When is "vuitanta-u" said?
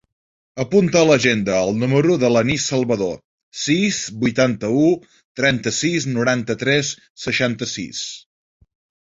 4.25-4.89